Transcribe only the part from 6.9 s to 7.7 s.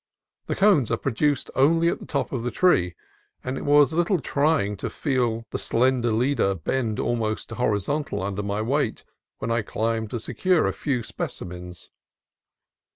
almost to